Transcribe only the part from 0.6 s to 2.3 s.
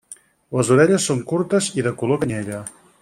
orelles són curtes i de color